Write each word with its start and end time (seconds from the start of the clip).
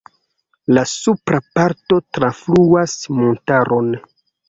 La 0.77 0.83
supra 0.93 1.41
parto 1.59 2.01
trafluas 2.19 2.99
montaron. 3.23 3.97